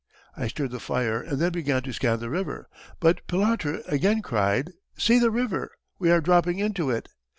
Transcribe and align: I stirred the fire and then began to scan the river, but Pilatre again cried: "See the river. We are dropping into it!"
I 0.35 0.47
stirred 0.47 0.71
the 0.71 0.79
fire 0.79 1.21
and 1.21 1.37
then 1.37 1.51
began 1.51 1.83
to 1.83 1.93
scan 1.93 2.19
the 2.19 2.31
river, 2.31 2.67
but 2.99 3.21
Pilatre 3.27 3.83
again 3.87 4.23
cried: 4.23 4.71
"See 4.97 5.19
the 5.19 5.29
river. 5.29 5.73
We 5.99 6.09
are 6.09 6.21
dropping 6.21 6.57
into 6.57 6.89
it!" 6.89 7.09